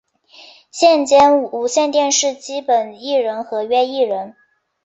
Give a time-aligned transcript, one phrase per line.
[0.71, 4.35] 现兼无线电视基本艺人合约艺人。